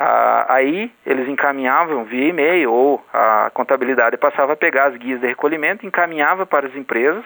Ah, 0.00 0.46
aí 0.48 0.92
eles 1.04 1.28
encaminhavam 1.28 2.04
via 2.04 2.28
e-mail 2.28 2.72
ou 2.72 3.04
a 3.12 3.50
contabilidade 3.52 4.16
passava 4.16 4.52
a 4.52 4.56
pegar 4.56 4.84
as 4.86 4.96
guias 4.96 5.20
de 5.20 5.26
recolhimento, 5.26 5.84
encaminhava 5.84 6.46
para 6.46 6.68
as 6.68 6.76
empresas. 6.76 7.24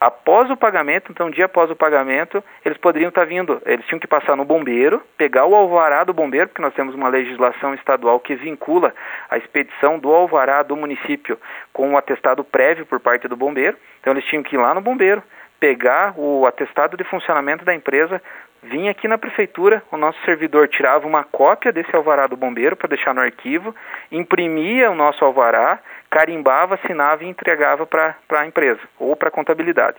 Após 0.00 0.50
o 0.50 0.56
pagamento, 0.56 1.10
então 1.10 1.30
dia 1.30 1.46
após 1.46 1.70
o 1.70 1.76
pagamento, 1.76 2.42
eles 2.64 2.76
poderiam 2.76 3.08
estar 3.08 3.24
vindo, 3.24 3.62
eles 3.64 3.86
tinham 3.86 3.98
que 3.98 4.06
passar 4.06 4.36
no 4.36 4.44
bombeiro, 4.44 5.00
pegar 5.16 5.46
o 5.46 5.54
alvará 5.54 6.04
do 6.04 6.12
bombeiro, 6.12 6.48
porque 6.48 6.60
nós 6.60 6.74
temos 6.74 6.94
uma 6.94 7.08
legislação 7.08 7.72
estadual 7.74 8.20
que 8.20 8.34
vincula 8.34 8.92
a 9.30 9.38
expedição 9.38 9.98
do 9.98 10.12
alvará 10.12 10.62
do 10.62 10.76
município 10.76 11.38
com 11.72 11.92
o 11.92 11.96
atestado 11.96 12.44
prévio 12.44 12.84
por 12.84 13.00
parte 13.00 13.28
do 13.28 13.36
bombeiro. 13.36 13.76
Então 14.00 14.12
eles 14.12 14.24
tinham 14.24 14.42
que 14.42 14.56
ir 14.56 14.58
lá 14.58 14.74
no 14.74 14.80
bombeiro, 14.80 15.22
pegar 15.58 16.12
o 16.18 16.46
atestado 16.46 16.96
de 16.96 17.04
funcionamento 17.04 17.64
da 17.64 17.74
empresa, 17.74 18.20
vinha 18.64 18.90
aqui 18.90 19.06
na 19.06 19.18
prefeitura, 19.18 19.82
o 19.90 19.96
nosso 19.96 20.18
servidor 20.24 20.68
tirava 20.68 21.06
uma 21.06 21.24
cópia 21.24 21.72
desse 21.72 21.94
alvará 21.94 22.26
do 22.26 22.36
bombeiro 22.36 22.76
para 22.76 22.88
deixar 22.88 23.14
no 23.14 23.20
arquivo, 23.20 23.74
imprimia 24.10 24.90
o 24.90 24.94
nosso 24.94 25.24
alvará, 25.24 25.78
carimbava, 26.10 26.74
assinava 26.74 27.24
e 27.24 27.28
entregava 27.28 27.86
para 27.86 28.16
a 28.30 28.46
empresa 28.46 28.80
ou 28.98 29.14
para 29.14 29.28
a 29.28 29.32
contabilidade. 29.32 29.96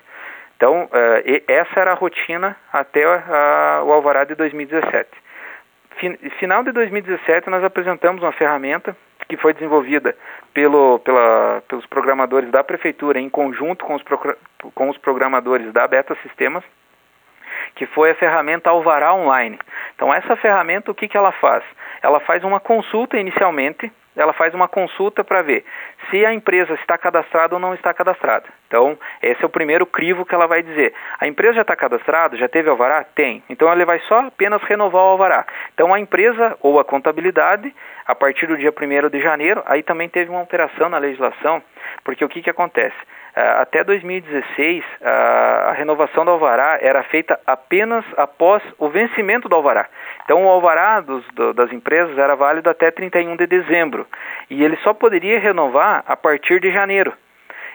Então, 0.57 0.85
uh, 0.85 1.43
essa 1.47 1.79
era 1.79 1.91
a 1.91 1.95
rotina 1.95 2.55
até 2.71 3.05
o 3.83 3.91
alvará 3.91 4.23
de 4.23 4.35
2017. 4.35 5.09
Fin 5.97 6.17
final 6.39 6.63
de 6.63 6.71
2017, 6.71 7.49
nós 7.49 7.63
apresentamos 7.63 8.21
uma 8.21 8.31
ferramenta 8.31 8.95
que 9.27 9.37
foi 9.37 9.53
desenvolvida 9.53 10.15
pelo, 10.53 10.99
pela, 10.99 11.63
pelos 11.67 11.85
programadores 11.85 12.49
da 12.51 12.63
prefeitura 12.63 13.19
em 13.19 13.29
conjunto 13.29 13.85
com 13.85 13.95
os, 13.95 14.03
com 14.73 14.89
os 14.89 14.97
programadores 14.97 15.71
da 15.73 15.87
Beta 15.87 16.15
Sistemas, 16.21 16.63
que 17.75 17.85
foi 17.87 18.11
a 18.11 18.15
ferramenta 18.15 18.69
Alvará 18.69 19.13
Online. 19.13 19.59
Então, 19.95 20.13
essa 20.13 20.35
ferramenta, 20.37 20.91
o 20.91 20.95
que, 20.95 21.07
que 21.07 21.17
ela 21.17 21.31
faz? 21.33 21.63
Ela 22.01 22.19
faz 22.21 22.43
uma 22.43 22.59
consulta 22.59 23.17
inicialmente, 23.17 23.91
ela 24.15 24.31
faz 24.31 24.53
uma 24.53 24.67
consulta 24.67 25.23
para 25.23 25.41
ver 25.41 25.65
se 26.09 26.25
a 26.25 26.33
empresa 26.33 26.73
está 26.75 26.97
cadastrada 26.97 27.55
ou 27.55 27.59
não 27.59 27.73
está 27.73 27.93
cadastrada. 27.93 28.45
Então, 28.67 28.97
esse 29.21 29.43
é 29.43 29.45
o 29.45 29.49
primeiro 29.49 29.85
crivo 29.85 30.25
que 30.25 30.33
ela 30.33 30.47
vai 30.47 30.63
dizer. 30.63 30.93
A 31.19 31.27
empresa 31.27 31.55
já 31.55 31.61
está 31.61 31.75
cadastrada? 31.75 32.37
Já 32.37 32.47
teve 32.47 32.69
alvará? 32.69 33.03
Tem. 33.03 33.43
Então, 33.49 33.71
ele 33.71 33.83
vai 33.83 33.99
só 34.07 34.21
apenas 34.27 34.61
renovar 34.63 35.03
o 35.03 35.07
alvará. 35.07 35.45
Então, 35.73 35.93
a 35.93 35.99
empresa 35.99 36.57
ou 36.61 36.79
a 36.79 36.85
contabilidade, 36.85 37.73
a 38.05 38.15
partir 38.15 38.47
do 38.47 38.57
dia 38.57 38.71
1 38.71 39.09
de 39.09 39.21
janeiro, 39.21 39.61
aí 39.65 39.83
também 39.83 40.07
teve 40.07 40.29
uma 40.29 40.39
alteração 40.39 40.87
na 40.87 40.97
legislação, 40.97 41.61
porque 42.03 42.23
o 42.23 42.29
que, 42.29 42.41
que 42.41 42.49
acontece? 42.49 42.95
Ah, 43.35 43.61
até 43.61 43.83
2016, 43.83 44.83
a 45.01 45.73
renovação 45.75 46.23
do 46.23 46.31
alvará 46.31 46.77
era 46.81 47.03
feita 47.03 47.37
apenas 47.45 48.05
após 48.15 48.63
o 48.79 48.87
vencimento 48.87 49.49
do 49.49 49.55
alvará. 49.55 49.87
Então 50.23 50.45
o 50.45 50.47
alvará 50.47 51.01
dos, 51.01 51.25
do, 51.33 51.53
das 51.53 51.71
empresas 51.73 52.17
era 52.17 52.35
válido 52.35 52.69
até 52.69 52.89
31 52.89 53.35
de 53.35 53.45
dezembro 53.45 54.07
e 54.49 54.63
ele 54.63 54.77
só 54.77 54.93
poderia 54.93 55.39
renovar 55.39 56.03
a 56.07 56.15
partir 56.15 56.61
de 56.61 56.71
janeiro. 56.71 57.11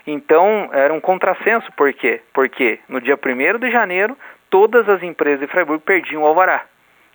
Então 0.07 0.71
era 0.73 0.95
um 0.95 1.01
contrassenso, 1.01 1.71
por 1.77 1.93
quê? 1.93 2.23
Porque 2.33 2.81
no 2.89 3.01
dia 3.01 3.17
1 3.17 3.59
de 3.59 3.71
janeiro 3.71 4.17
todas 4.49 4.89
as 4.89 5.03
empresas 5.03 5.41
de 5.41 5.47
Freiburg 5.47 5.83
perdiam 5.85 6.23
o 6.23 6.27
alvará. 6.27 6.65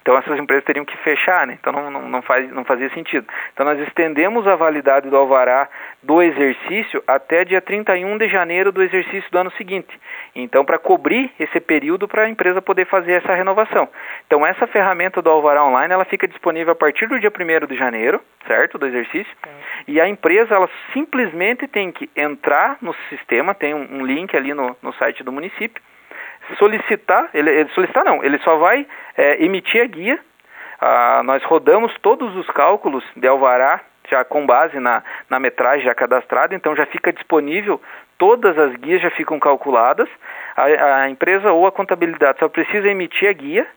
Então 0.06 0.16
essas 0.20 0.38
empresas 0.38 0.64
teriam 0.64 0.86
que 0.86 0.96
fechar, 0.98 1.48
né? 1.48 1.58
Então 1.60 1.74
não, 1.74 1.90
não, 1.90 2.08
não, 2.08 2.22
faz, 2.22 2.48
não 2.52 2.64
fazia 2.64 2.88
sentido. 2.92 3.26
Então 3.52 3.66
nós 3.66 3.80
estendemos 3.88 4.46
a 4.46 4.56
validade 4.56 5.10
do 5.10 5.18
alvará 5.18 5.68
do 6.04 6.22
exercício 6.22 7.04
até 7.08 7.44
dia 7.44 7.60
31 7.60 8.16
de 8.20 8.30
janeiro 8.30 8.72
do 8.72 8.84
exercício 8.84 9.32
do 9.32 9.38
ano 9.40 9.50
seguinte. 9.54 10.00
Então 10.36 10.64
para 10.64 10.78
cobrir 10.78 11.32
esse 11.40 11.60
período 11.60 12.08
para 12.08 12.26
a 12.26 12.30
empresa 12.30 12.62
poder 12.62 12.86
fazer 12.86 13.14
essa 13.14 13.34
renovação. 13.34 13.90
Então 14.28 14.46
essa 14.46 14.68
ferramenta 14.68 15.24
do 15.24 15.30
alvará 15.32 15.66
online 15.66 15.92
ela 15.92 16.06
fica 16.06 16.28
disponível 16.28 16.74
a 16.74 16.76
partir 16.76 17.08
do 17.08 17.20
dia 17.20 17.32
1 17.32 17.66
de 17.66 17.76
janeiro, 17.76 18.22
certo? 18.46 18.78
Do 18.78 18.86
exercício. 18.86 19.36
E 19.88 20.00
a 20.00 20.08
empresa 20.08 20.54
ela 20.54 20.70
simplesmente 20.94 21.68
tem 21.68 21.92
que 21.92 22.08
entrar 22.16 22.78
no 22.80 22.94
sistema, 23.10 23.56
tem 23.56 23.74
um, 23.74 23.88
um 24.02 24.06
link 24.06 24.38
ali 24.38 24.54
no, 24.54 24.78
no 24.84 24.94
site 24.94 25.24
do 25.24 25.32
município 25.32 25.82
solicitar, 26.58 27.30
ele, 27.34 27.50
ele 27.50 27.70
solicitar 27.70 28.04
não, 28.04 28.24
ele 28.24 28.38
só 28.40 28.58
vai 28.58 28.86
é, 29.18 29.44
emitir 29.44 29.82
a 29.82 29.86
guia. 29.86 30.20
Ah, 30.80 31.22
nós 31.24 31.44
rodamos 31.44 31.94
todos 32.02 32.36
os 32.36 32.48
cálculos 32.48 33.04
de 33.16 33.28
alvará 33.28 33.82
já 34.10 34.24
com 34.24 34.46
base 34.46 34.80
na, 34.80 35.04
na 35.30 35.40
metragem 35.40 35.86
já 35.86 35.96
cadastrada, 35.96 36.54
então 36.54 36.76
já 36.76 36.86
fica 36.86 37.12
disponível, 37.12 37.82
todas 38.18 38.58
as 38.58 38.76
guias 38.76 39.02
já 39.02 39.10
ficam 39.10 39.40
calculadas. 39.40 40.08
A, 40.56 41.04
a 41.04 41.10
empresa 41.10 41.52
ou 41.52 41.66
a 41.66 41.72
contabilidade 41.72 42.40
só 42.40 42.48
precisa 42.48 42.88
emitir 42.88 43.30
a 43.30 43.34
guia, 43.34 43.68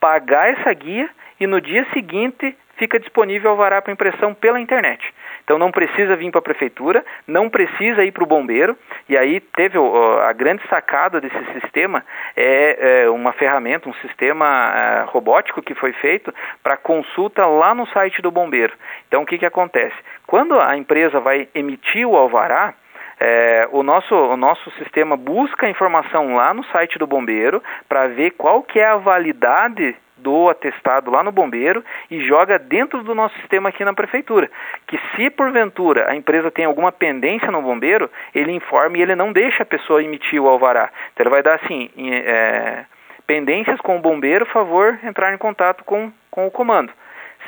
pagar 0.00 0.50
essa 0.50 0.72
guia 0.72 1.08
e 1.38 1.46
no 1.46 1.60
dia 1.60 1.86
seguinte 1.92 2.56
fica 2.76 2.98
disponível 2.98 3.50
o 3.50 3.52
alvará 3.52 3.82
para 3.82 3.92
impressão 3.92 4.34
pela 4.34 4.60
internet. 4.60 5.02
Então 5.44 5.58
não 5.58 5.70
precisa 5.70 6.16
vir 6.16 6.30
para 6.30 6.40
a 6.40 6.42
prefeitura, 6.42 7.04
não 7.26 7.48
precisa 7.48 8.04
ir 8.04 8.12
para 8.12 8.24
o 8.24 8.26
bombeiro. 8.26 8.76
E 9.08 9.16
aí 9.16 9.40
teve 9.40 9.78
a 9.78 10.32
grande 10.32 10.62
sacada 10.68 11.20
desse 11.20 11.60
sistema 11.60 12.04
é, 12.36 13.04
é 13.04 13.10
uma 13.10 13.32
ferramenta, 13.32 13.88
um 13.88 13.94
sistema 13.94 14.72
é, 14.74 15.04
robótico 15.10 15.62
que 15.62 15.74
foi 15.74 15.92
feito 15.92 16.34
para 16.62 16.76
consulta 16.76 17.46
lá 17.46 17.74
no 17.74 17.86
site 17.88 18.20
do 18.20 18.30
bombeiro. 18.30 18.72
Então 19.08 19.22
o 19.22 19.26
que, 19.26 19.38
que 19.38 19.46
acontece? 19.46 19.96
Quando 20.26 20.58
a 20.58 20.76
empresa 20.76 21.20
vai 21.20 21.48
emitir 21.54 22.06
o 22.06 22.16
alvará, 22.16 22.74
é, 23.18 23.68
o, 23.72 23.82
nosso, 23.82 24.14
o 24.14 24.36
nosso 24.36 24.70
sistema 24.72 25.16
busca 25.16 25.66
a 25.66 25.70
informação 25.70 26.36
lá 26.36 26.52
no 26.52 26.64
site 26.64 26.98
do 26.98 27.06
bombeiro 27.06 27.62
para 27.88 28.08
ver 28.08 28.32
qual 28.32 28.62
que 28.62 28.78
é 28.78 28.86
a 28.86 28.96
validade 28.96 29.96
do 30.26 30.48
atestado 30.48 31.08
lá 31.08 31.22
no 31.22 31.30
bombeiro 31.30 31.84
e 32.10 32.20
joga 32.26 32.58
dentro 32.58 33.04
do 33.04 33.14
nosso 33.14 33.36
sistema 33.36 33.68
aqui 33.68 33.84
na 33.84 33.94
prefeitura. 33.94 34.50
Que 34.84 34.98
se 35.14 35.30
porventura 35.30 36.10
a 36.10 36.16
empresa 36.16 36.50
tem 36.50 36.64
alguma 36.64 36.90
pendência 36.90 37.48
no 37.52 37.62
bombeiro, 37.62 38.10
ele 38.34 38.50
informa 38.50 38.98
e 38.98 39.02
ele 39.02 39.14
não 39.14 39.32
deixa 39.32 39.62
a 39.62 39.66
pessoa 39.66 40.02
emitir 40.02 40.42
o 40.42 40.48
alvará. 40.48 40.90
Então 41.12 41.22
ele 41.22 41.30
vai 41.30 41.44
dar 41.44 41.54
assim, 41.54 41.88
é, 41.96 42.84
pendências 43.24 43.80
com 43.80 43.96
o 43.96 44.00
bombeiro, 44.00 44.44
favor 44.46 44.98
entrar 45.04 45.32
em 45.32 45.38
contato 45.38 45.84
com, 45.84 46.10
com 46.28 46.48
o 46.48 46.50
comando. 46.50 46.92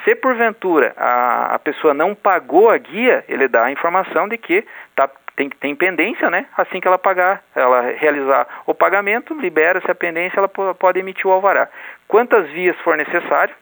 Se 0.05 0.15
porventura 0.15 0.95
a, 0.97 1.57
a 1.57 1.59
pessoa 1.59 1.93
não 1.93 2.15
pagou 2.15 2.71
a 2.71 2.79
guia, 2.79 3.25
ele 3.29 3.49
dá 3.49 3.65
a 3.65 3.73
informação 3.73 4.29
de 4.29 4.39
que 4.39 4.65
está 4.91 5.11
tem, 5.39 5.49
tem 5.49 5.77
pendência, 5.77 6.29
né? 6.29 6.47
Assim 6.57 6.81
que 6.81 6.89
ela 6.89 6.99
pagar, 6.99 7.45
ela 7.55 7.93
realizar 7.93 8.45
o 8.67 8.75
pagamento, 8.75 9.33
libera-se 9.35 9.89
a 9.89 9.95
pendência, 9.95 10.41
ela 10.41 10.49
pode 10.49 10.99
emitir 10.99 11.29
o 11.29 11.31
alvará. 11.31 11.69
Quantas 12.09 12.51
vias 12.51 12.77
for 12.81 12.97
necessário, 12.97 13.55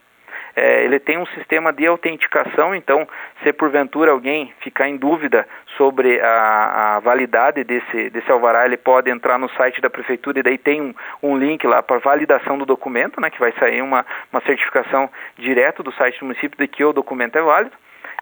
é, 0.56 0.84
ele 0.84 0.98
tem 0.98 1.18
um 1.18 1.26
sistema 1.26 1.70
de 1.74 1.86
autenticação, 1.86 2.74
então, 2.74 3.06
se 3.42 3.52
porventura 3.52 4.10
alguém 4.10 4.54
ficar 4.60 4.88
em 4.88 4.96
dúvida 4.96 5.46
sobre 5.76 6.18
a, 6.18 6.96
a, 6.96 7.00
validade 7.00 7.62
desse, 7.62 8.08
desse 8.08 8.32
alvará, 8.32 8.64
ele 8.64 8.78
pode 8.78 9.10
entrar 9.10 9.38
no 9.38 9.50
site 9.50 9.82
da 9.82 9.90
prefeitura 9.90 10.38
e 10.38 10.42
daí 10.42 10.56
tem 10.56 10.80
um, 10.80 10.94
um 11.22 11.36
link 11.36 11.66
lá 11.66 11.82
para 11.82 11.98
validação 11.98 12.56
do 12.56 12.64
documento, 12.64 13.20
né, 13.20 13.28
que 13.28 13.38
vai 13.38 13.52
sair 13.58 13.82
uma, 13.82 14.06
uma 14.32 14.40
certificação 14.46 15.10
direto 15.36 15.82
do 15.82 15.92
site 15.92 16.20
do 16.20 16.24
município 16.24 16.56
de 16.56 16.66
que 16.66 16.82
o 16.82 16.94
documento 16.94 17.36
é 17.36 17.42
válido 17.42 17.76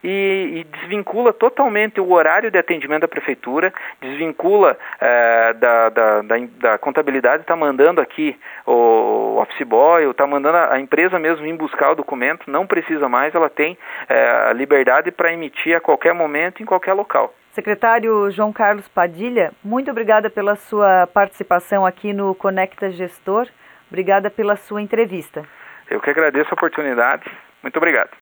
e, 0.04 0.60
e 0.60 0.64
desvincula 0.78 1.32
totalmente 1.32 1.98
o 1.98 2.12
horário 2.12 2.50
de 2.50 2.58
atendimento 2.58 3.00
da 3.00 3.08
prefeitura, 3.08 3.72
desvincula 4.00 4.76
é, 5.00 5.54
da, 5.54 5.88
da, 5.88 6.22
da, 6.22 6.36
da, 6.60 6.78
contabilidade, 6.78 7.42
está 7.42 7.56
mandando 7.56 8.02
aqui 8.02 8.38
o 8.66 9.38
office 9.40 9.66
boy, 9.66 10.08
está 10.10 10.26
mandando 10.26 10.58
a, 10.58 10.74
a, 10.74 10.80
empresa 10.80 11.18
mesmo 11.18 11.46
ir 11.46 11.54
buscar 11.54 11.92
o 11.92 11.94
documento, 11.94 12.50
não 12.50 12.66
precisa 12.66 13.08
mais, 13.08 13.34
ela 13.34 13.48
tem 13.48 13.78
é, 14.06 14.48
a 14.50 14.52
liberdade 14.52 15.10
para 15.10 15.32
emitir 15.32 15.74
a 15.74 15.80
qualquer 15.80 16.12
momento, 16.12 16.62
em 16.62 16.66
qualquer 16.66 16.92
local. 16.92 17.32
Secretário 17.52 18.30
João 18.30 18.52
Carlos 18.52 18.88
Padilha, 18.88 19.52
muito 19.62 19.90
obrigada 19.90 20.28
pela 20.28 20.56
sua 20.56 21.06
participação 21.06 21.86
aqui 21.86 22.12
no 22.12 22.34
Conecta 22.34 22.90
Gestor. 22.90 23.46
Obrigada 23.88 24.28
pela 24.28 24.56
sua 24.56 24.82
entrevista. 24.82 25.44
Eu 25.88 26.00
que 26.00 26.10
agradeço 26.10 26.48
a 26.50 26.54
oportunidade. 26.54 27.24
Muito 27.62 27.76
obrigado. 27.76 28.10